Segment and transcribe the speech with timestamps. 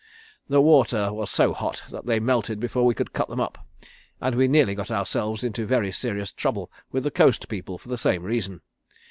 [0.49, 3.63] The water was so hot that they melted before we could cut them up,
[4.19, 7.97] and we nearly got ourselves into very serious trouble with the coast people for that
[7.99, 8.61] same reason.